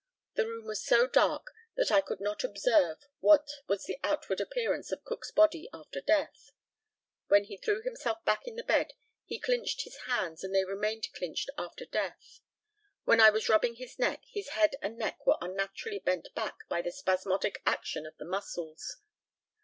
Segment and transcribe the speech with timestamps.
[0.33, 4.91] The room was so dark that I could not observe what was the outward appearance
[4.91, 6.49] of Cook's body after death.
[7.27, 8.93] When he threw himself back in bed
[9.25, 12.39] he clinched his hands, and they remained clinched after death.
[13.03, 16.81] When I was rubbing his neck, his head and neck were unnaturally bent back by
[16.81, 18.97] the spasmodic action of the muscles.